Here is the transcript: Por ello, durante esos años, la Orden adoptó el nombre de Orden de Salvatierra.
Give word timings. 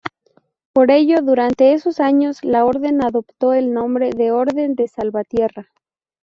Por 0.73 0.89
ello, 0.89 1.21
durante 1.21 1.73
esos 1.73 1.99
años, 1.99 2.43
la 2.43 2.65
Orden 2.65 3.03
adoptó 3.03 3.53
el 3.53 3.71
nombre 3.71 4.09
de 4.09 4.31
Orden 4.31 4.73
de 4.73 4.87
Salvatierra. 4.87 5.69